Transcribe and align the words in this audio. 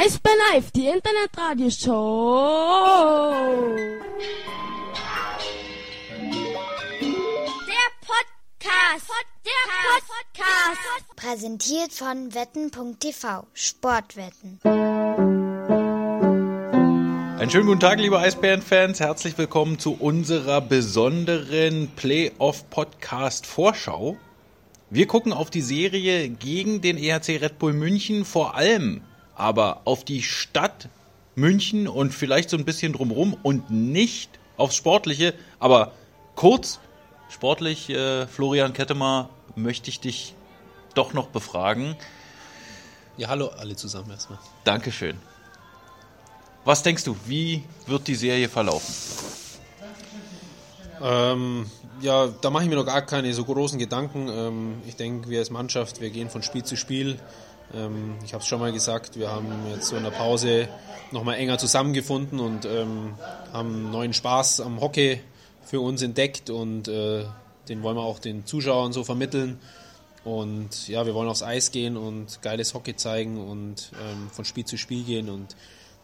Eisbär 0.00 0.30
Live, 0.52 0.70
die 0.70 0.86
Internetradioshow. 0.86 3.34
Der 7.66 7.90
Podcast. 8.06 9.10
Der 9.44 9.64
Podcast. 10.06 11.16
Präsentiert 11.16 11.92
von 11.92 12.32
wetten.tv. 12.32 13.48
Sportwetten. 13.52 14.60
Einen 17.40 17.50
schönen 17.50 17.66
guten 17.66 17.80
Tag, 17.80 17.98
liebe 17.98 18.20
Eisbären-Fans. 18.20 19.00
Herzlich 19.00 19.36
willkommen 19.36 19.80
zu 19.80 19.96
unserer 19.98 20.60
besonderen 20.60 21.88
Playoff-Podcast-Vorschau. 21.96 24.16
Wir 24.90 25.08
gucken 25.08 25.32
auf 25.32 25.50
die 25.50 25.62
Serie 25.62 26.28
gegen 26.28 26.82
den 26.82 26.98
EHC 26.98 27.42
Red 27.42 27.58
Bull 27.58 27.72
München, 27.72 28.24
vor 28.24 28.54
allem 28.54 29.00
aber 29.38 29.82
auf 29.84 30.04
die 30.04 30.22
Stadt 30.22 30.88
München 31.34 31.86
und 31.88 32.12
vielleicht 32.12 32.50
so 32.50 32.56
ein 32.56 32.64
bisschen 32.64 32.92
drumherum 32.92 33.36
und 33.42 33.70
nicht 33.70 34.30
aufs 34.56 34.74
Sportliche. 34.74 35.34
Aber 35.60 35.92
kurz, 36.34 36.80
sportlich, 37.30 37.88
äh, 37.90 38.26
Florian 38.26 38.72
Kettemar, 38.72 39.30
möchte 39.54 39.88
ich 39.88 40.00
dich 40.00 40.34
doch 40.94 41.14
noch 41.14 41.28
befragen. 41.28 41.96
Ja, 43.16 43.28
hallo 43.28 43.48
alle 43.48 43.76
zusammen 43.76 44.10
erstmal. 44.10 44.38
Dankeschön. 44.64 45.18
Was 46.64 46.82
denkst 46.82 47.04
du, 47.04 47.16
wie 47.26 47.62
wird 47.86 48.08
die 48.08 48.14
Serie 48.14 48.48
verlaufen? 48.48 48.94
Ähm, 51.02 51.66
ja, 52.00 52.28
da 52.28 52.50
mache 52.50 52.64
ich 52.64 52.68
mir 52.68 52.76
noch 52.76 52.86
gar 52.86 53.02
keine 53.02 53.32
so 53.34 53.44
großen 53.44 53.78
Gedanken. 53.78 54.28
Ähm, 54.28 54.82
ich 54.86 54.96
denke, 54.96 55.28
wir 55.28 55.38
als 55.38 55.50
Mannschaft, 55.50 56.00
wir 56.00 56.10
gehen 56.10 56.30
von 56.30 56.42
Spiel 56.42 56.64
zu 56.64 56.76
Spiel. 56.76 57.18
Ähm, 57.74 58.16
ich 58.24 58.34
habe 58.34 58.42
es 58.42 58.48
schon 58.48 58.60
mal 58.60 58.72
gesagt, 58.72 59.18
wir 59.18 59.30
haben 59.30 59.48
jetzt 59.70 59.88
so 59.88 59.96
in 59.96 60.04
der 60.04 60.10
Pause 60.10 60.68
nochmal 61.10 61.36
enger 61.36 61.58
zusammengefunden 61.58 62.40
und 62.40 62.64
ähm, 62.64 63.14
haben 63.52 63.90
neuen 63.90 64.12
Spaß 64.12 64.60
am 64.60 64.80
Hockey 64.80 65.20
für 65.64 65.80
uns 65.80 66.02
entdeckt 66.02 66.50
und 66.50 66.88
äh, 66.88 67.24
den 67.68 67.82
wollen 67.82 67.96
wir 67.96 68.02
auch 68.02 68.18
den 68.18 68.46
Zuschauern 68.46 68.92
so 68.92 69.04
vermitteln. 69.04 69.58
Und 70.24 70.88
ja, 70.88 71.06
wir 71.06 71.14
wollen 71.14 71.28
aufs 71.28 71.42
Eis 71.42 71.70
gehen 71.70 71.96
und 71.96 72.42
geiles 72.42 72.74
Hockey 72.74 72.96
zeigen 72.96 73.38
und 73.38 73.92
ähm, 74.02 74.30
von 74.30 74.44
Spiel 74.44 74.64
zu 74.64 74.76
Spiel 74.76 75.04
gehen 75.04 75.28
und 75.28 75.56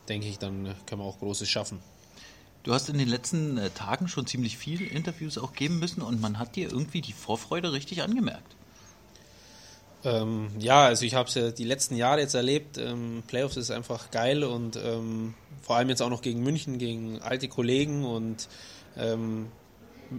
denke 0.09 0.29
ich, 0.29 0.39
dann 0.39 0.75
können 0.87 1.01
wir 1.01 1.07
auch 1.07 1.19
Großes 1.19 1.49
schaffen. 1.49 1.81
Du 2.65 2.73
hast 2.73 2.89
in 2.89 2.97
den 2.97 3.09
letzten 3.09 3.59
äh, 3.59 3.69
Tagen 3.71 4.09
schon 4.09 4.27
ziemlich 4.27 4.57
viele 4.57 4.87
Interviews 4.87 5.37
auch 5.37 5.53
geben 5.53 5.79
müssen 5.79 6.01
und 6.01 6.21
man 6.21 6.39
hat 6.39 6.57
dir 6.57 6.73
irgendwie 6.73 7.03
die 7.03 7.13
Vorfreude 7.13 7.73
richtig 7.73 8.03
angemerkt. 8.03 8.57
Ähm, 10.03 10.49
ja, 10.59 10.87
also 10.87 11.05
ich 11.05 11.15
habe 11.15 11.29
es 11.29 11.35
ja 11.35 11.51
die 11.51 11.65
letzten 11.65 11.95
Jahre 11.95 12.21
jetzt 12.21 12.35
erlebt. 12.35 12.79
Ähm, 12.79 13.23
Playoffs 13.27 13.59
ist 13.59 13.71
einfach 13.71 14.11
geil 14.11 14.45
und 14.45 14.77
ähm, 14.77 15.35
vor 15.61 15.77
allem 15.77 15.91
jetzt 15.91 16.01
auch 16.01 16.09
noch 16.09 16.23
gegen 16.23 16.43
München, 16.43 16.79
gegen 16.79 17.21
alte 17.21 17.49
Kollegen 17.49 18.07
und 18.07 18.49
ähm, 18.97 19.49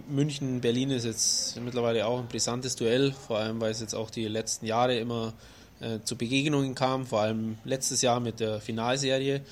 München, 0.08 0.60
Berlin 0.60 0.90
ist 0.90 1.04
jetzt 1.04 1.60
mittlerweile 1.60 2.06
auch 2.06 2.20
ein 2.20 2.28
brisantes 2.28 2.76
Duell, 2.76 3.12
vor 3.12 3.38
allem 3.38 3.60
weil 3.60 3.72
es 3.72 3.80
jetzt 3.80 3.94
auch 3.94 4.10
die 4.10 4.26
letzten 4.28 4.66
Jahre 4.66 4.96
immer 4.96 5.32
äh, 5.80 5.98
zu 6.04 6.16
Begegnungen 6.16 6.76
kam, 6.76 7.06
vor 7.06 7.22
allem 7.22 7.58
letztes 7.64 8.02
Jahr 8.02 8.20
mit 8.20 8.38
der 8.38 8.60
Finalserie. 8.60 9.42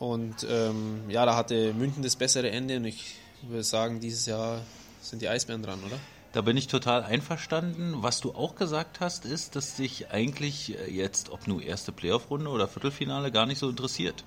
Und 0.00 0.46
ähm, 0.48 1.02
ja, 1.08 1.26
da 1.26 1.36
hatte 1.36 1.74
München 1.74 2.02
das 2.02 2.16
bessere 2.16 2.50
Ende 2.50 2.78
und 2.78 2.86
ich 2.86 3.14
würde 3.42 3.62
sagen, 3.62 4.00
dieses 4.00 4.26
Jahr 4.26 4.62
sind 5.02 5.22
die 5.22 5.28
Eisbären 5.28 5.62
dran, 5.62 5.78
oder? 5.86 5.98
Da 6.32 6.40
bin 6.40 6.56
ich 6.56 6.68
total 6.68 7.02
einverstanden. 7.02 7.96
Was 7.96 8.20
du 8.20 8.32
auch 8.32 8.54
gesagt 8.54 9.00
hast, 9.00 9.26
ist, 9.26 9.56
dass 9.56 9.76
dich 9.76 10.10
eigentlich 10.10 10.74
jetzt, 10.88 11.30
ob 11.30 11.46
nur 11.46 11.62
erste 11.62 11.92
Playoff-Runde 11.92 12.48
oder 12.48 12.66
Viertelfinale, 12.66 13.30
gar 13.30 13.46
nicht 13.46 13.58
so 13.58 13.68
interessiert. 13.68 14.24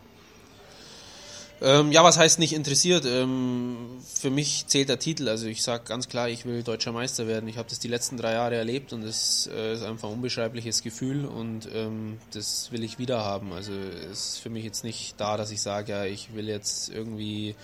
Ähm, 1.61 1.91
ja, 1.91 2.03
was 2.03 2.17
heißt 2.17 2.39
nicht 2.39 2.53
interessiert? 2.53 3.05
Ähm, 3.05 3.77
für 4.03 4.29
mich 4.29 4.67
zählt 4.67 4.89
der 4.89 4.99
Titel. 4.99 5.29
Also 5.29 5.47
ich 5.47 5.63
sage 5.63 5.83
ganz 5.85 6.09
klar, 6.09 6.27
ich 6.27 6.45
will 6.45 6.63
deutscher 6.63 6.91
Meister 6.91 7.27
werden. 7.27 7.47
Ich 7.47 7.57
habe 7.57 7.69
das 7.69 7.79
die 7.79 7.87
letzten 7.87 8.17
drei 8.17 8.33
Jahre 8.33 8.55
erlebt 8.55 8.91
und 8.91 9.03
es 9.03 9.49
äh, 9.53 9.73
ist 9.73 9.83
einfach 9.83 10.09
ein 10.09 10.15
unbeschreibliches 10.15 10.83
Gefühl 10.83 11.25
und 11.25 11.69
ähm, 11.73 12.19
das 12.31 12.71
will 12.71 12.83
ich 12.83 12.99
wieder 12.99 13.23
haben. 13.23 13.53
Also 13.53 13.71
es 14.11 14.33
ist 14.33 14.37
für 14.39 14.49
mich 14.49 14.65
jetzt 14.65 14.83
nicht 14.83 15.19
da, 15.19 15.37
dass 15.37 15.51
ich 15.51 15.61
sage, 15.61 15.91
ja, 15.91 16.05
ich 16.05 16.35
will 16.35 16.49
jetzt 16.49 16.89
irgendwie 16.89 17.55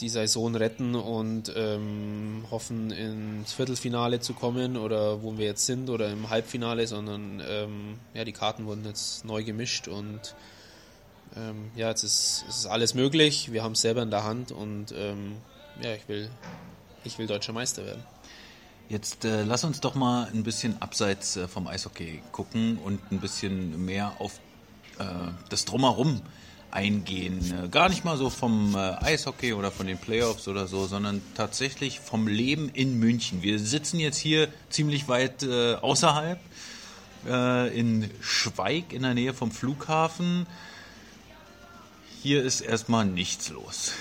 die 0.00 0.08
Saison 0.08 0.54
retten 0.54 0.94
und 0.94 1.52
ähm, 1.56 2.44
hoffen, 2.50 2.90
ins 2.90 3.52
Viertelfinale 3.52 4.20
zu 4.20 4.34
kommen 4.34 4.76
oder 4.76 5.22
wo 5.22 5.38
wir 5.38 5.46
jetzt 5.46 5.66
sind 5.66 5.88
oder 5.88 6.10
im 6.10 6.28
Halbfinale, 6.28 6.86
sondern 6.86 7.42
ähm, 7.48 7.98
ja, 8.14 8.24
die 8.24 8.32
Karten 8.32 8.66
wurden 8.66 8.84
jetzt 8.84 9.24
neu 9.24 9.42
gemischt 9.42 9.88
und 9.88 10.34
ähm, 11.36 11.70
ja, 11.76 11.88
jetzt 11.88 12.02
ist, 12.02 12.44
ist 12.48 12.66
alles 12.66 12.94
möglich. 12.94 13.52
Wir 13.52 13.62
haben 13.62 13.72
es 13.72 13.82
selber 13.82 14.02
in 14.02 14.10
der 14.10 14.24
Hand 14.24 14.52
und 14.52 14.92
ähm, 14.96 15.36
ja, 15.82 15.94
ich 15.94 16.08
will, 16.08 16.30
ich 17.04 17.18
will 17.18 17.26
deutscher 17.26 17.52
Meister 17.52 17.84
werden. 17.84 18.02
Jetzt 18.88 19.24
äh, 19.24 19.42
lass 19.42 19.64
uns 19.64 19.80
doch 19.80 19.94
mal 19.94 20.28
ein 20.32 20.44
bisschen 20.44 20.80
abseits 20.80 21.36
äh, 21.36 21.48
vom 21.48 21.66
Eishockey 21.66 22.22
gucken 22.30 22.78
und 22.78 23.00
ein 23.10 23.18
bisschen 23.18 23.84
mehr 23.84 24.12
auf 24.20 24.38
äh, 24.98 25.04
das 25.48 25.64
Drumherum 25.64 26.22
eingehen. 26.70 27.64
Äh, 27.64 27.68
gar 27.68 27.88
nicht 27.88 28.04
mal 28.04 28.16
so 28.16 28.30
vom 28.30 28.76
äh, 28.76 28.78
Eishockey 28.78 29.54
oder 29.54 29.72
von 29.72 29.88
den 29.88 29.98
Playoffs 29.98 30.46
oder 30.46 30.68
so, 30.68 30.86
sondern 30.86 31.20
tatsächlich 31.34 31.98
vom 31.98 32.28
Leben 32.28 32.68
in 32.68 32.98
München. 32.98 33.42
Wir 33.42 33.58
sitzen 33.58 33.98
jetzt 33.98 34.18
hier 34.18 34.48
ziemlich 34.70 35.08
weit 35.08 35.42
äh, 35.42 35.74
außerhalb 35.74 36.38
in 37.28 38.08
Schweig 38.20 38.92
in 38.92 39.02
der 39.02 39.14
Nähe 39.14 39.34
vom 39.34 39.50
Flughafen. 39.50 40.46
Hier 42.26 42.42
ist 42.42 42.60
erstmal 42.60 43.06
nichts 43.06 43.50
los. 43.50 43.92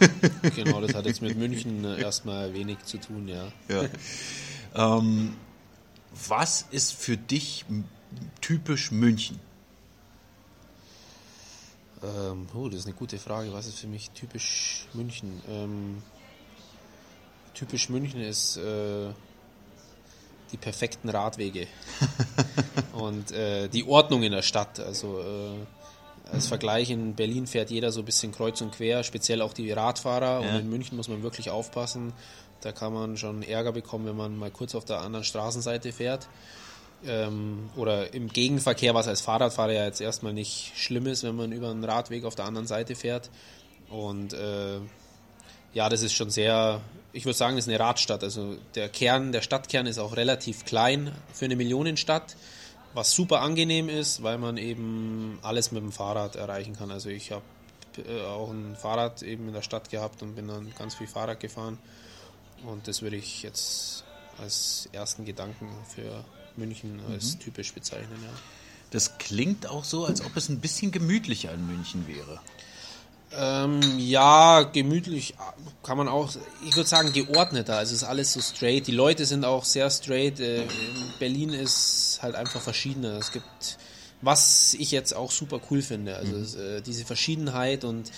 genau, 0.56 0.80
das 0.80 0.94
hat 0.94 1.04
jetzt 1.04 1.20
mit 1.20 1.36
München 1.36 1.84
erstmal 1.84 2.54
wenig 2.54 2.78
zu 2.84 2.96
tun, 2.96 3.28
ja. 3.28 3.52
ja. 3.68 3.84
Ähm, 4.74 5.36
was 6.26 6.64
ist 6.70 6.94
für 6.94 7.18
dich 7.18 7.66
typisch 8.40 8.90
München? 8.90 9.38
Ähm, 12.02 12.48
oh, 12.54 12.70
das 12.70 12.80
ist 12.80 12.86
eine 12.86 12.94
gute 12.94 13.18
Frage. 13.18 13.52
Was 13.52 13.66
ist 13.66 13.78
für 13.78 13.86
mich 13.86 14.12
typisch 14.12 14.86
München? 14.94 15.42
Ähm, 15.46 16.02
typisch 17.52 17.90
München 17.90 18.22
ist 18.22 18.56
äh, 18.56 19.10
die 20.52 20.56
perfekten 20.56 21.10
Radwege 21.10 21.66
und 22.94 23.30
äh, 23.30 23.68
die 23.68 23.84
Ordnung 23.86 24.22
in 24.22 24.32
der 24.32 24.40
Stadt. 24.40 24.80
Also 24.80 25.20
äh, 25.20 25.66
als 26.32 26.46
Vergleich 26.46 26.90
in 26.90 27.14
Berlin 27.14 27.46
fährt 27.46 27.70
jeder 27.70 27.92
so 27.92 28.00
ein 28.00 28.04
bisschen 28.04 28.32
kreuz 28.32 28.60
und 28.60 28.72
quer, 28.72 29.02
speziell 29.04 29.42
auch 29.42 29.52
die 29.52 29.70
Radfahrer. 29.72 30.42
Ja. 30.42 30.50
Und 30.50 30.60
in 30.60 30.70
München 30.70 30.96
muss 30.96 31.08
man 31.08 31.22
wirklich 31.22 31.50
aufpassen. 31.50 32.12
Da 32.60 32.72
kann 32.72 32.92
man 32.92 33.16
schon 33.16 33.42
Ärger 33.42 33.72
bekommen, 33.72 34.06
wenn 34.06 34.16
man 34.16 34.36
mal 34.36 34.50
kurz 34.50 34.74
auf 34.74 34.84
der 34.84 35.00
anderen 35.00 35.24
Straßenseite 35.24 35.92
fährt 35.92 36.28
ähm, 37.06 37.70
oder 37.76 38.12
im 38.12 38.28
Gegenverkehr, 38.28 38.94
was 38.94 39.08
als 39.08 39.20
Fahrradfahrer 39.20 39.72
ja 39.72 39.84
jetzt 39.84 40.00
erstmal 40.00 40.32
nicht 40.32 40.72
schlimm 40.76 41.06
ist, 41.06 41.22
wenn 41.22 41.36
man 41.36 41.52
über 41.52 41.70
einen 41.70 41.84
Radweg 41.84 42.24
auf 42.24 42.34
der 42.34 42.46
anderen 42.46 42.66
Seite 42.66 42.94
fährt. 42.94 43.30
Und 43.88 44.32
äh, 44.32 44.78
ja, 45.74 45.88
das 45.88 46.02
ist 46.02 46.14
schon 46.14 46.30
sehr, 46.30 46.80
ich 47.12 47.24
würde 47.24 47.36
sagen, 47.36 47.56
das 47.56 47.66
ist 47.66 47.72
eine 47.72 47.80
Radstadt. 47.80 48.24
Also 48.24 48.56
der 48.74 48.88
Kern, 48.88 49.32
der 49.32 49.42
Stadtkern 49.42 49.86
ist 49.86 49.98
auch 49.98 50.16
relativ 50.16 50.64
klein 50.64 51.12
für 51.32 51.44
eine 51.44 51.56
Millionenstadt, 51.56 52.36
was 52.98 53.12
super 53.12 53.42
angenehm 53.42 53.88
ist, 53.88 54.24
weil 54.24 54.38
man 54.38 54.56
eben 54.56 55.38
alles 55.42 55.70
mit 55.70 55.80
dem 55.82 55.92
Fahrrad 55.92 56.34
erreichen 56.34 56.76
kann. 56.76 56.90
Also 56.90 57.08
ich 57.10 57.30
habe 57.30 57.44
äh, 57.96 58.22
auch 58.24 58.50
ein 58.50 58.76
Fahrrad 58.76 59.22
eben 59.22 59.46
in 59.46 59.54
der 59.54 59.62
Stadt 59.62 59.88
gehabt 59.88 60.20
und 60.22 60.34
bin 60.34 60.48
dann 60.48 60.74
ganz 60.76 60.96
viel 60.96 61.06
Fahrrad 61.06 61.38
gefahren. 61.38 61.78
Und 62.66 62.88
das 62.88 63.00
würde 63.00 63.14
ich 63.14 63.44
jetzt 63.44 64.02
als 64.38 64.88
ersten 64.92 65.24
Gedanken 65.24 65.68
für 65.94 66.24
München 66.56 67.00
als 67.08 67.36
mhm. 67.36 67.40
typisch 67.40 67.72
bezeichnen. 67.72 68.18
Ja. 68.20 68.30
Das 68.90 69.18
klingt 69.18 69.68
auch 69.68 69.84
so, 69.84 70.04
als 70.04 70.24
ob 70.24 70.36
es 70.36 70.48
ein 70.48 70.58
bisschen 70.58 70.90
gemütlicher 70.90 71.54
in 71.54 71.68
München 71.68 72.08
wäre. 72.08 72.40
Ähm, 73.36 73.80
ja, 73.98 74.62
gemütlich 74.62 75.34
kann 75.82 75.98
man 75.98 76.08
auch, 76.08 76.30
ich 76.66 76.76
würde 76.76 76.88
sagen, 76.88 77.12
geordneter. 77.12 77.76
Also 77.76 77.94
ist 77.94 78.04
alles 78.04 78.32
so 78.32 78.40
straight. 78.40 78.86
Die 78.86 78.92
Leute 78.92 79.26
sind 79.26 79.44
auch 79.44 79.64
sehr 79.64 79.90
straight. 79.90 80.40
Äh, 80.40 80.62
Berlin 81.18 81.50
ist 81.50 82.20
halt 82.22 82.34
einfach 82.34 82.60
verschiedener. 82.60 83.18
Es 83.18 83.32
gibt, 83.32 83.78
was 84.22 84.74
ich 84.74 84.90
jetzt 84.90 85.14
auch 85.14 85.30
super 85.30 85.60
cool 85.70 85.82
finde, 85.82 86.16
also 86.16 86.32
mhm. 86.32 86.62
äh, 86.62 86.80
diese 86.80 87.04
Verschiedenheit 87.04 87.84
und 87.84 88.10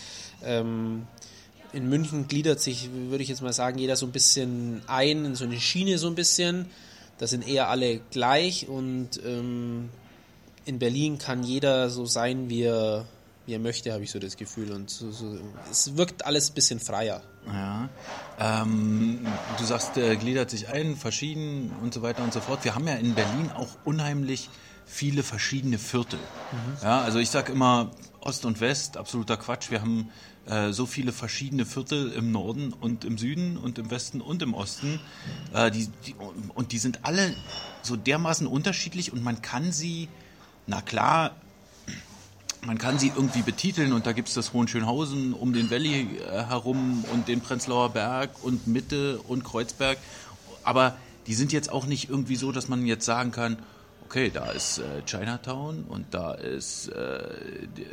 ähm, 0.42 1.06
in 1.72 1.88
München 1.88 2.26
gliedert 2.28 2.60
sich, 2.60 2.90
würde 2.92 3.22
ich 3.22 3.28
jetzt 3.28 3.42
mal 3.42 3.52
sagen, 3.52 3.78
jeder 3.78 3.96
so 3.96 4.06
ein 4.06 4.12
bisschen 4.12 4.82
ein, 4.86 5.24
in 5.24 5.34
so 5.34 5.44
eine 5.44 5.60
Schiene 5.60 5.98
so 5.98 6.08
ein 6.08 6.14
bisschen. 6.14 6.66
Da 7.18 7.26
sind 7.26 7.46
eher 7.46 7.68
alle 7.68 8.00
gleich 8.10 8.66
und 8.68 9.20
ähm, 9.24 9.90
in 10.64 10.78
Berlin 10.78 11.18
kann 11.18 11.42
jeder 11.42 11.90
so 11.90 12.06
sein, 12.06 12.48
wie 12.48 12.62
er, 12.62 13.06
wie 13.50 13.54
er 13.54 13.58
möchte, 13.58 13.92
habe 13.92 14.04
ich 14.04 14.12
so 14.12 14.20
das 14.20 14.36
Gefühl. 14.36 14.70
Und 14.70 14.90
so, 14.90 15.10
so, 15.10 15.36
es 15.68 15.96
wirkt 15.96 16.24
alles 16.24 16.50
ein 16.50 16.54
bisschen 16.54 16.78
freier. 16.78 17.20
Ja. 17.46 17.88
Ähm, 18.38 19.26
du 19.58 19.64
sagst, 19.64 19.96
äh, 19.96 20.14
gliedert 20.16 20.50
sich 20.50 20.68
ein, 20.68 20.94
verschieden 20.94 21.72
und 21.82 21.92
so 21.92 22.00
weiter 22.00 22.22
und 22.22 22.32
so 22.32 22.40
fort. 22.40 22.64
Wir 22.64 22.76
haben 22.76 22.86
ja 22.86 22.94
in 22.94 23.14
Berlin 23.14 23.50
auch 23.56 23.76
unheimlich 23.84 24.48
viele 24.86 25.24
verschiedene 25.24 25.78
Viertel. 25.78 26.20
Ja, 26.82 27.00
also 27.00 27.18
ich 27.18 27.30
sag 27.30 27.48
immer 27.48 27.90
Ost 28.20 28.44
und 28.44 28.60
West, 28.60 28.96
absoluter 28.96 29.36
Quatsch. 29.36 29.70
Wir 29.70 29.80
haben 29.80 30.10
äh, 30.46 30.72
so 30.72 30.86
viele 30.86 31.12
verschiedene 31.12 31.66
Viertel 31.66 32.12
im 32.12 32.30
Norden 32.30 32.72
und 32.72 33.04
im 33.04 33.18
Süden 33.18 33.56
und 33.56 33.78
im 33.78 33.90
Westen 33.90 34.20
und 34.20 34.42
im 34.42 34.54
Osten. 34.54 35.00
Äh, 35.52 35.72
die, 35.72 35.88
die, 36.06 36.14
und 36.54 36.70
die 36.70 36.78
sind 36.78 37.00
alle 37.02 37.34
so 37.82 37.96
dermaßen 37.96 38.46
unterschiedlich 38.46 39.12
und 39.12 39.24
man 39.24 39.42
kann 39.42 39.72
sie, 39.72 40.08
na 40.68 40.80
klar, 40.82 41.34
man 42.66 42.78
kann 42.78 42.98
sie 42.98 43.08
irgendwie 43.08 43.42
betiteln 43.42 43.92
und 43.92 44.06
da 44.06 44.12
gibt 44.12 44.28
es 44.28 44.34
das 44.34 44.52
Hohenschönhausen 44.52 45.32
um 45.32 45.52
den 45.52 45.70
Valley 45.70 46.18
äh, 46.18 46.44
herum 46.44 47.04
und 47.12 47.28
den 47.28 47.40
Prenzlauer 47.40 47.90
Berg 47.90 48.30
und 48.42 48.66
Mitte 48.66 49.18
und 49.18 49.44
Kreuzberg. 49.44 49.98
Aber 50.62 50.96
die 51.26 51.34
sind 51.34 51.52
jetzt 51.52 51.72
auch 51.72 51.86
nicht 51.86 52.10
irgendwie 52.10 52.36
so, 52.36 52.52
dass 52.52 52.68
man 52.68 52.84
jetzt 52.84 53.06
sagen 53.06 53.30
kann, 53.30 53.58
okay, 54.04 54.30
da 54.32 54.50
ist 54.50 54.78
äh, 54.78 55.02
Chinatown 55.06 55.84
und 55.88 56.06
da 56.10 56.34
ist 56.34 56.88
äh, 56.88 57.18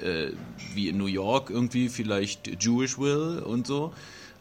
äh, 0.02 0.34
wie 0.74 0.90
in 0.90 0.98
New 0.98 1.06
York 1.06 1.50
irgendwie 1.50 1.90
vielleicht 1.90 2.64
Jewishville 2.64 3.46
und 3.46 3.68
so. 3.68 3.94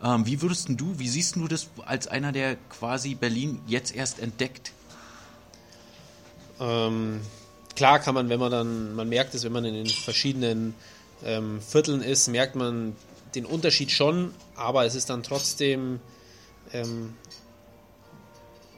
Ähm, 0.03 0.27
wie 0.27 0.43
würdest 0.43 0.69
du, 0.71 0.99
wie 0.99 1.09
siehst 1.09 1.37
du 1.37 1.47
das 1.49 1.69
als 1.85 2.09
einer, 2.09 2.33
der 2.33 2.57
quasi 2.71 3.15
Berlin 3.15 3.61
jetzt 3.67 3.95
erst 3.95 4.19
entdeckt? 4.19 4.73
Ähm, 6.59 7.21
klar 7.77 8.01
kann 8.01 8.15
man, 8.15 8.29
wenn 8.29 8.41
man 8.41 8.51
dann, 8.51 8.95
man 8.95 9.09
merkt 9.09 9.35
es, 9.35 9.45
wenn 9.45 9.53
man 9.53 9.65
in 9.65 9.75
den 9.75 9.87
verschiedenen 9.87 10.75
ähm, 11.25 11.61
Vierteln 11.61 12.03
ist, 12.03 12.29
merkt 12.29 12.57
man 12.57 12.97
den 13.35 13.45
Unterschied 13.45 13.91
schon, 13.91 14.35
aber 14.57 14.85
es 14.87 14.95
ist 14.95 15.11
dann 15.11 15.23
trotzdem, 15.23 16.01
ähm, 16.73 17.15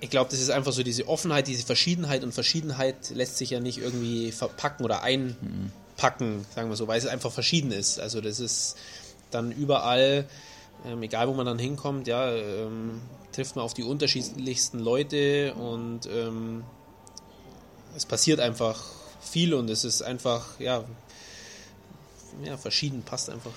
ich 0.00 0.10
glaube, 0.10 0.30
das 0.30 0.40
ist 0.40 0.50
einfach 0.50 0.72
so 0.72 0.82
diese 0.82 1.08
Offenheit, 1.08 1.46
diese 1.46 1.64
Verschiedenheit 1.64 2.22
und 2.22 2.32
Verschiedenheit 2.32 3.10
lässt 3.10 3.38
sich 3.38 3.50
ja 3.50 3.60
nicht 3.60 3.78
irgendwie 3.78 4.32
verpacken 4.32 4.84
oder 4.84 5.02
einpacken, 5.02 6.44
sagen 6.54 6.68
wir 6.68 6.76
so, 6.76 6.86
weil 6.88 6.98
es 6.98 7.06
einfach 7.06 7.32
verschieden 7.32 7.72
ist. 7.72 7.98
Also 8.00 8.20
das 8.20 8.40
ist 8.40 8.76
dann 9.30 9.52
überall, 9.52 10.28
ähm, 10.86 11.02
egal 11.02 11.28
wo 11.28 11.34
man 11.34 11.46
dann 11.46 11.58
hinkommt, 11.58 12.06
ja, 12.06 12.32
ähm, 12.32 13.00
trifft 13.32 13.56
man 13.56 13.64
auf 13.64 13.74
die 13.74 13.84
unterschiedlichsten 13.84 14.78
Leute 14.78 15.54
und 15.54 16.08
ähm, 16.12 16.64
es 17.98 18.06
passiert 18.06 18.38
einfach 18.38 18.80
viel 19.20 19.54
und 19.54 19.68
es 19.68 19.84
ist 19.84 20.02
einfach, 20.02 20.60
ja, 20.60 20.84
ja, 22.44 22.56
verschieden, 22.56 23.02
passt 23.02 23.28
einfach, 23.28 23.50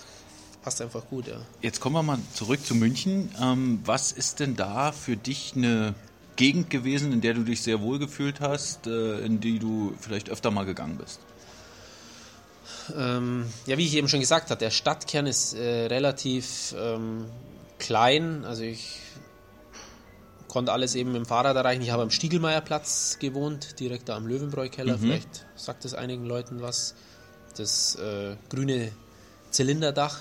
passt 0.64 0.82
einfach 0.82 1.06
gut, 1.08 1.28
ja. 1.28 1.40
Jetzt 1.62 1.80
kommen 1.80 1.96
wir 1.96 2.02
mal 2.02 2.18
zurück 2.34 2.66
zu 2.66 2.74
München. 2.74 3.30
Ähm, 3.40 3.82
was 3.86 4.12
ist 4.12 4.40
denn 4.40 4.56
da 4.56 4.92
für 4.92 5.16
dich 5.16 5.54
eine 5.56 5.94
Gegend 6.38 6.72
gewesen, 6.72 7.14
in 7.14 7.22
der 7.22 7.36
du 7.36 7.44
dich 7.44 7.62
sehr 7.62 7.82
wohl 7.82 8.00
gefühlt 8.00 8.40
hast, 8.40 8.88
äh, 8.88 9.20
in 9.20 9.42
die 9.42 9.60
du 9.60 9.94
vielleicht 10.00 10.32
öfter 10.32 10.50
mal 10.50 10.66
gegangen 10.66 10.98
bist? 10.98 11.20
Ähm, 12.98 13.46
ja, 13.68 13.78
wie 13.78 13.86
ich 13.86 13.94
eben 13.94 14.10
schon 14.10 14.22
gesagt 14.22 14.50
habe, 14.50 14.58
der 14.58 14.72
Stadtkern 14.72 15.28
ist 15.28 15.54
äh, 15.54 15.86
relativ 15.86 16.74
ähm, 16.76 17.26
klein. 17.78 18.44
Also 18.44 18.64
ich 18.64 18.98
konnte 20.52 20.74
alles 20.74 20.96
eben 20.96 21.14
mit 21.14 21.22
dem 21.22 21.26
Fahrrad 21.26 21.56
erreichen. 21.56 21.82
Ich 21.82 21.92
habe 21.92 22.04
am 22.04 22.12
Stiegelmeierplatz 22.12 23.18
gewohnt, 23.20 23.80
direkt 23.80 24.10
da 24.10 24.18
am 24.18 24.28
Löwenbräu-Keller. 24.28 24.98
Vielleicht 24.98 25.46
sagt 25.56 25.86
es 25.86 25.94
einigen 25.94 26.26
Leuten 26.26 26.62
was. 26.62 26.94
Das 27.56 27.96
äh, 27.96 28.36
grüne 28.50 28.92
Zylinderdach. 29.52 30.20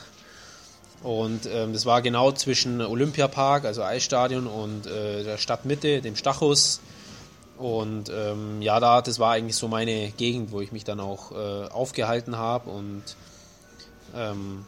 Und 1.03 1.47
ähm, 1.47 1.73
das 1.73 1.85
war 1.85 2.01
genau 2.01 2.31
zwischen 2.31 2.81
Olympiapark, 2.81 3.65
also 3.65 3.83
Eisstadion, 3.83 4.47
und 4.47 4.87
äh, 4.87 5.25
der 5.25 5.37
Stadtmitte, 5.37 6.01
dem 6.01 6.15
Stachus. 6.15 6.81
Und 7.59 8.09
ähm, 8.11 8.63
ja, 8.63 8.79
da, 8.79 9.03
das 9.03 9.19
war 9.19 9.33
eigentlich 9.33 9.57
so 9.57 9.67
meine 9.67 10.13
Gegend, 10.13 10.53
wo 10.53 10.61
ich 10.61 10.71
mich 10.71 10.85
dann 10.85 11.01
auch 11.01 11.33
äh, 11.33 11.67
aufgehalten 11.71 12.37
habe. 12.37 12.71
Und 12.71 13.03
ähm, 14.15 14.65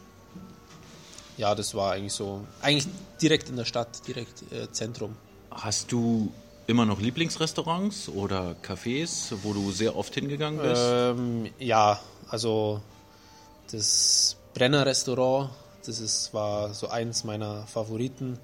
ja, 1.37 1.55
das 1.55 1.73
war 1.73 1.93
eigentlich 1.93 2.13
so, 2.13 2.45
eigentlich 2.61 2.87
direkt 3.21 3.47
in 3.47 3.55
der 3.55 3.65
Stadt, 3.65 4.05
direkt 4.07 4.51
äh, 4.51 4.69
Zentrum. 4.73 5.15
Hast 5.55 5.91
du 5.91 6.31
immer 6.67 6.85
noch 6.85 6.99
Lieblingsrestaurants 6.99 8.09
oder 8.09 8.55
Cafés, 8.63 9.33
wo 9.43 9.53
du 9.53 9.71
sehr 9.71 9.95
oft 9.95 10.13
hingegangen 10.13 10.61
bist? 10.61 10.81
Ähm, 10.83 11.49
ja, 11.59 11.99
also 12.29 12.81
das 13.71 14.37
Brenner 14.53 14.85
Restaurant, 14.85 15.49
das 15.85 15.99
ist, 15.99 16.33
war 16.33 16.73
so 16.73 16.87
eins 16.89 17.23
meiner 17.23 17.65
Favoriten. 17.67 18.37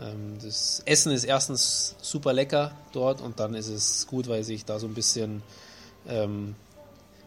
Ähm, 0.00 0.38
das 0.42 0.82
Essen 0.84 1.12
ist 1.12 1.24
erstens 1.24 1.96
super 2.00 2.32
lecker 2.32 2.72
dort 2.92 3.20
und 3.20 3.40
dann 3.40 3.54
ist 3.54 3.68
es 3.68 4.06
gut, 4.06 4.28
weil 4.28 4.44
sich 4.44 4.64
da 4.64 4.78
so 4.78 4.86
ein 4.86 4.94
bisschen, 4.94 5.42
ähm, 6.08 6.54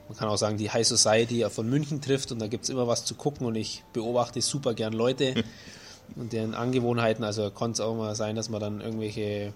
man 0.07 0.17
kann 0.17 0.29
auch 0.29 0.37
sagen, 0.37 0.57
die 0.57 0.71
High 0.71 0.87
Society 0.87 1.45
von 1.49 1.69
München 1.69 2.01
trifft 2.01 2.31
und 2.31 2.39
da 2.39 2.47
gibt 2.47 2.63
es 2.63 2.69
immer 2.69 2.87
was 2.87 3.05
zu 3.05 3.15
gucken 3.15 3.45
und 3.45 3.55
ich 3.55 3.83
beobachte 3.93 4.41
super 4.41 4.73
gern 4.73 4.93
Leute 4.93 5.43
und 6.15 6.33
deren 6.33 6.53
Angewohnheiten. 6.53 7.23
Also 7.23 7.49
konnte 7.51 7.73
es 7.73 7.79
auch 7.81 7.95
mal 7.95 8.15
sein, 8.15 8.35
dass 8.35 8.49
man 8.49 8.61
dann 8.61 8.81
irgendwelche 8.81 9.53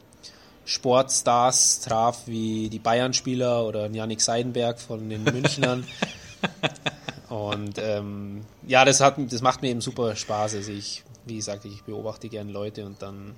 Sportstars 0.66 1.81
traf, 1.81 2.24
wie 2.25 2.69
die 2.69 2.80
Bayern-Spieler 2.80 3.66
oder 3.66 3.90
Janik 3.90 4.22
Seidenberg 4.22 4.80
von 4.80 5.10
den 5.10 5.24
Münchnern. 5.25 5.86
Und 7.30 7.78
ähm, 7.78 8.46
ja, 8.68 8.86
das, 8.86 9.02
hat, 9.02 9.16
das 9.31 9.42
macht 9.42 9.62
mir 9.62 9.69
eben 9.69 9.81
super 9.81 10.16
Spaß. 10.16 10.56
Also 10.56 10.72
ich, 10.72 11.04
wie 11.25 11.36
gesagt, 11.36 11.66
ich 11.66 11.84
beobachte 11.84 12.30
gerne 12.30 12.52
Leute 12.52 12.86
und 12.86 13.01
dann, 13.01 13.36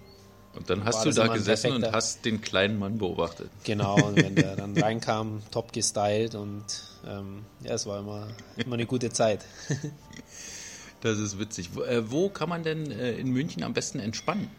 und 0.55 0.69
dann 0.69 0.85
hast 0.85 1.05
du 1.05 1.11
da 1.11 1.27
gesessen 1.27 1.73
und 1.73 1.91
hast 1.91 2.25
den 2.25 2.41
kleinen 2.41 2.79
Mann 2.79 2.97
beobachtet. 2.97 3.49
genau, 3.63 3.95
und 3.95 4.15
wenn 4.17 4.35
der 4.35 4.55
dann 4.55 4.77
reinkam, 4.77 5.41
top 5.51 5.71
gestylt 5.71 6.35
und 6.35 6.63
ähm, 7.07 7.45
ja, 7.63 7.73
es 7.73 7.85
war 7.85 7.99
immer, 7.99 8.27
immer 8.55 8.73
eine 8.73 8.85
gute 8.85 9.09
Zeit. 9.11 9.45
Das 11.01 11.19
ist 11.19 11.39
witzig. 11.39 11.69
Wo, 11.73 11.83
äh, 11.83 12.09
wo 12.11 12.29
kann 12.29 12.49
man 12.49 12.63
denn 12.63 12.89
äh, 12.91 13.13
in 13.13 13.29
München 13.31 13.63
am 13.63 13.73
besten 13.73 13.99
entspannen? 13.99 14.49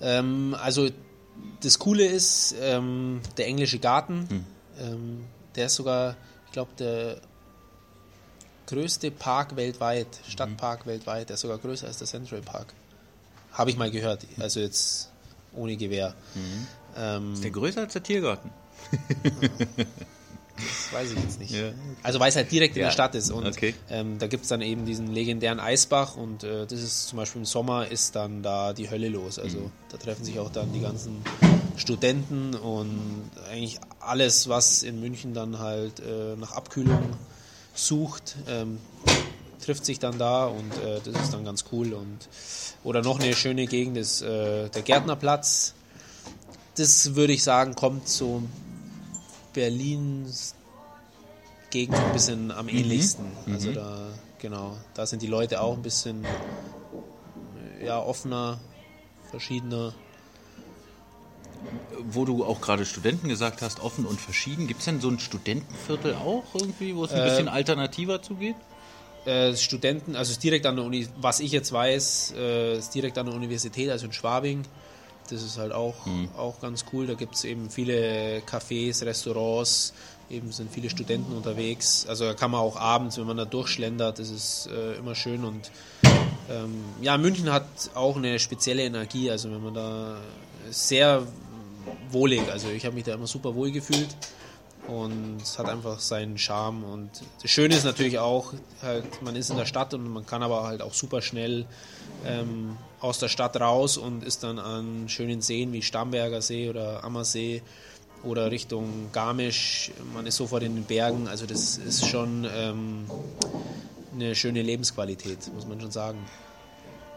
Ähm, 0.00 0.56
also 0.60 0.88
das 1.60 1.78
Coole 1.78 2.04
ist, 2.06 2.54
ähm, 2.60 3.20
der 3.36 3.46
englische 3.46 3.78
Garten, 3.78 4.28
Hm. 4.28 4.44
ähm, 4.80 5.24
der 5.54 5.66
ist 5.66 5.76
sogar, 5.76 6.16
ich 6.46 6.52
glaube, 6.52 6.70
der 6.78 7.20
größte 8.66 9.10
Park 9.10 9.56
weltweit, 9.56 10.06
Mhm. 10.26 10.30
Stadtpark 10.30 10.86
weltweit, 10.86 11.28
der 11.28 11.34
ist 11.34 11.40
sogar 11.40 11.58
größer 11.58 11.86
als 11.86 11.98
der 11.98 12.06
Central 12.06 12.40
Park. 12.40 12.72
Habe 13.52 13.70
ich 13.70 13.76
mal 13.76 13.90
gehört, 13.90 14.26
also 14.38 14.60
jetzt 14.60 15.10
ohne 15.52 15.76
Gewehr. 15.76 16.14
Ähm, 16.96 17.34
Ist 17.34 17.42
der 17.44 17.50
größer 17.50 17.80
als 17.80 17.92
der 17.94 18.02
Tiergarten? 18.02 18.50
das 20.68 20.92
weiß 20.92 21.10
ich 21.12 21.18
jetzt 21.22 21.38
nicht. 21.40 21.50
Ja. 21.52 21.70
Also 22.02 22.20
weil 22.20 22.28
es 22.28 22.36
halt 22.36 22.50
direkt 22.50 22.76
in 22.76 22.80
Ja, 22.82 22.88
der 22.88 22.92
Stadt 22.92 23.14
ist 23.14 23.30
und 23.30 23.46
okay. 23.46 23.74
ähm, 23.90 24.18
da 24.18 24.26
gibt 24.26 24.42
es 24.44 24.48
dann 24.48 24.60
eben 24.62 24.84
diesen 24.86 25.12
legendären 25.12 25.60
Eisbach 25.60 26.16
und 26.16 26.44
äh, 26.44 26.66
das 26.66 26.80
ist 26.80 27.08
zum 27.08 27.16
Beispiel 27.18 27.40
im 27.40 27.46
Sommer 27.46 27.88
ist 27.88 28.16
dann 28.16 28.42
da 28.42 28.72
die 28.72 28.90
Hölle 28.90 29.08
los. 29.08 29.38
Also 29.38 29.58
Mhm. 29.58 29.70
da 29.90 29.96
treffen 29.98 30.24
sich 30.24 30.38
auch 30.38 30.50
dann 30.50 30.72
die 30.72 30.80
ganzen 30.80 31.22
Studenten 31.76 32.54
und 32.54 33.30
eigentlich 33.50 33.78
alles, 34.00 34.48
was 34.48 34.82
in 34.82 35.00
München 35.00 35.34
dann 35.34 35.58
halt 35.58 36.00
äh, 36.00 36.36
nach 36.36 36.52
Abkühlung 36.52 37.16
sucht, 37.74 38.36
ähm, 38.48 38.78
trifft 39.64 39.84
sich 39.84 39.98
dann 39.98 40.18
da 40.18 40.46
und 40.46 40.72
äh, 40.84 41.00
das 41.04 41.22
ist 41.24 41.32
dann 41.32 41.44
ganz 41.44 41.64
cool. 41.72 41.92
Und 41.92 42.18
oder 42.82 43.02
noch 43.02 43.20
eine 43.20 43.34
schöne 43.34 43.66
Gegend 43.66 43.96
ist 43.96 44.22
äh, 44.22 44.68
der 44.68 44.82
Gärtnerplatz. 44.82 45.74
Das 46.76 47.14
würde 47.14 47.32
ich 47.32 47.42
sagen, 47.42 47.74
kommt 47.74 48.08
so 48.08 48.42
Berlins 49.52 50.54
Gegend 51.70 51.96
ein 51.96 52.12
bisschen 52.12 52.50
am 52.50 52.68
ähnlichsten. 52.68 53.26
Also 53.46 53.72
da, 53.72 54.08
genau, 54.40 54.76
da 54.94 55.06
sind 55.06 55.22
die 55.22 55.28
Leute 55.28 55.60
auch 55.60 55.76
ein 55.76 55.82
bisschen 55.82 56.24
äh, 56.24 57.86
ja, 57.86 58.00
offener, 58.00 58.58
verschiedener. 59.30 59.94
Wo 62.02 62.24
du 62.24 62.44
auch 62.44 62.60
gerade 62.60 62.84
Studenten 62.84 63.28
gesagt 63.28 63.62
hast, 63.62 63.80
offen 63.80 64.04
und 64.04 64.20
verschieden. 64.20 64.66
Gibt 64.66 64.80
es 64.80 64.86
denn 64.86 65.00
so 65.00 65.08
ein 65.08 65.20
Studentenviertel 65.20 66.14
auch 66.14 66.44
irgendwie, 66.54 66.96
wo 66.96 67.04
es 67.04 67.12
ein 67.12 67.22
bisschen 67.22 67.48
alternativer 67.48 68.20
zugeht? 68.20 68.56
Äh, 69.26 69.54
Studenten, 69.54 70.16
also 70.16 70.38
direkt 70.40 70.66
an 70.66 70.76
der 70.76 70.84
Uni, 70.84 71.06
was 71.20 71.38
ich 71.38 71.52
jetzt 71.52 71.70
weiß, 71.70 72.34
äh, 72.36 72.78
ist 72.78 72.94
direkt 72.94 73.16
an 73.18 73.26
der 73.26 73.34
Universität, 73.34 73.90
also 73.90 74.06
in 74.06 74.12
Schwabing. 74.12 74.62
Das 75.30 75.42
ist 75.42 75.58
halt 75.58 75.72
auch, 75.72 75.94
auch 76.36 76.60
ganz 76.60 76.84
cool. 76.92 77.06
Da 77.06 77.14
gibt 77.14 77.34
es 77.34 77.44
eben 77.44 77.70
viele 77.70 78.40
Cafés, 78.40 79.04
Restaurants, 79.04 79.92
eben 80.30 80.52
sind 80.52 80.72
viele 80.72 80.90
Studenten 80.90 81.36
unterwegs. 81.36 82.06
Also 82.08 82.24
da 82.24 82.34
kann 82.34 82.50
man 82.50 82.60
auch 82.60 82.76
abends, 82.76 83.18
wenn 83.18 83.26
man 83.26 83.36
da 83.36 83.44
durchschlendert, 83.44 84.18
das 84.18 84.30
ist 84.30 84.68
äh, 84.68 84.94
immer 84.94 85.14
schön 85.14 85.44
und 85.44 85.70
ähm, 86.48 86.82
ja, 87.00 87.16
München 87.18 87.52
hat 87.52 87.64
auch 87.94 88.16
eine 88.16 88.38
spezielle 88.38 88.82
Energie, 88.82 89.30
also 89.30 89.50
wenn 89.50 89.62
man 89.62 89.74
da 89.74 90.16
sehr 90.70 91.26
wohlig, 92.10 92.42
also 92.50 92.68
ich 92.68 92.84
habe 92.84 92.94
mich 92.94 93.04
da 93.04 93.14
immer 93.14 93.26
super 93.26 93.54
wohl 93.54 93.70
gefühlt 93.70 94.08
Und 94.90 95.40
es 95.40 95.58
hat 95.58 95.68
einfach 95.68 96.00
seinen 96.00 96.36
Charme. 96.36 96.84
Und 96.84 97.10
das 97.42 97.50
Schöne 97.50 97.76
ist 97.76 97.84
natürlich 97.84 98.18
auch, 98.18 98.52
halt, 98.82 99.22
man 99.22 99.36
ist 99.36 99.50
in 99.50 99.56
der 99.56 99.66
Stadt 99.66 99.94
und 99.94 100.08
man 100.08 100.26
kann 100.26 100.42
aber 100.42 100.64
halt 100.64 100.82
auch 100.82 100.94
super 100.94 101.22
schnell 101.22 101.66
ähm, 102.26 102.76
aus 103.00 103.18
der 103.18 103.28
Stadt 103.28 103.60
raus 103.60 103.96
und 103.96 104.24
ist 104.24 104.42
dann 104.42 104.58
an 104.58 105.08
schönen 105.08 105.42
Seen 105.42 105.72
wie 105.72 105.82
Starnberger 105.82 106.42
See 106.42 106.68
oder 106.68 107.04
Ammersee 107.04 107.62
oder 108.24 108.50
Richtung 108.50 109.10
Garmisch. 109.12 109.92
Man 110.12 110.26
ist 110.26 110.36
sofort 110.36 110.64
in 110.64 110.74
den 110.74 110.84
Bergen. 110.84 111.28
Also 111.28 111.46
das 111.46 111.78
ist 111.78 112.06
schon 112.06 112.46
ähm, 112.52 113.04
eine 114.12 114.34
schöne 114.34 114.62
Lebensqualität, 114.62 115.38
muss 115.54 115.66
man 115.66 115.80
schon 115.80 115.92
sagen. 115.92 116.18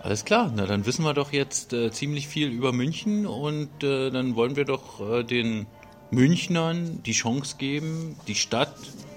Alles 0.04 0.26
klar, 0.26 0.52
na 0.54 0.66
dann 0.66 0.86
wissen 0.86 1.04
wir 1.06 1.14
doch 1.14 1.32
jetzt 1.32 1.72
äh, 1.72 1.90
ziemlich 1.90 2.28
viel 2.28 2.50
über 2.50 2.74
München 2.74 3.26
und 3.26 3.84
äh, 3.84 4.12
dann 4.12 4.36
wollen 4.36 4.58
wir 4.58 4.66
doch 4.66 5.00
äh, 5.00 5.24
den 5.24 5.66
Münchnern 6.14 7.02
die 7.04 7.14
Chance 7.14 7.56
geben, 7.58 8.16
die 8.28 8.36
Stadt 8.36 8.76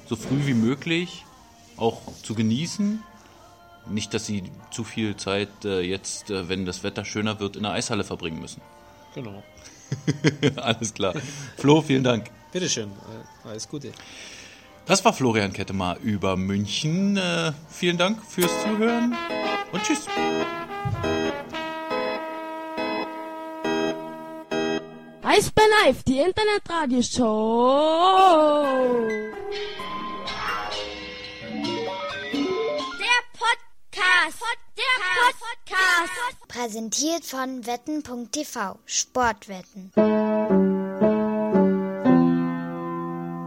so 0.08 0.16
früh 0.16 0.46
wie 0.46 0.54
möglich 0.54 1.24
auch 1.76 2.00
zu 2.22 2.34
genießen. 2.34 3.02
Nicht, 3.88 4.14
dass 4.14 4.26
sie 4.26 4.44
zu 4.70 4.82
viel 4.82 5.16
Zeit 5.16 5.64
äh, 5.64 5.80
jetzt, 5.80 6.30
äh, 6.30 6.48
wenn 6.48 6.66
das 6.66 6.82
Wetter 6.82 7.04
schöner 7.04 7.38
wird, 7.38 7.56
in 7.56 7.62
der 7.62 7.72
Eishalle 7.72 8.02
verbringen 8.02 8.40
müssen. 8.40 8.60
Genau. 9.14 9.42
Alles 10.56 10.92
klar. 10.92 11.14
Flo, 11.56 11.82
vielen 11.82 12.02
Dank. 12.02 12.30
Bitteschön, 12.52 12.90
alles 13.44 13.68
Gute. 13.68 13.92
Das 14.86 15.04
war 15.04 15.12
Florian 15.12 15.52
Kettemar 15.52 15.98
über 15.98 16.36
München. 16.36 17.16
Äh, 17.16 17.52
vielen 17.68 17.98
Dank 17.98 18.24
fürs 18.24 18.50
Zuhören 18.62 19.14
und 19.72 19.82
tschüss. 19.82 20.06
Eisbär 25.36 25.64
Live, 25.84 26.02
die 26.04 26.20
Internetradioshow. 26.20 28.64
Der 32.98 33.20
Podcast. 33.36 34.40
Der 34.76 34.96
Podcast. 35.20 36.48
Präsentiert 36.48 37.24
von 37.24 37.66
wetten.tv 37.66 38.78
Sportwetten. 38.86 39.92